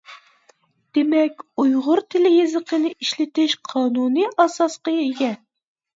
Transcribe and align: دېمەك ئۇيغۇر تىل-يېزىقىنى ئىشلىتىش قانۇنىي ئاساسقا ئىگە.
دېمەك 0.97 1.43
ئۇيغۇر 1.63 2.01
تىل-يېزىقىنى 2.15 2.93
ئىشلىتىش 2.95 3.55
قانۇنىي 3.75 4.29
ئاساسقا 4.33 4.97
ئىگە. 5.07 5.35